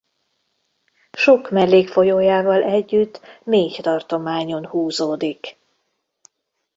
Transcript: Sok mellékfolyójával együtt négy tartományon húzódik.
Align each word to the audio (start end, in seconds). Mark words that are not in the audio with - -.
Sok 1.11 1.49
mellékfolyójával 1.51 2.63
együtt 2.63 3.21
négy 3.43 3.79
tartományon 3.81 4.67
húzódik. 4.67 5.57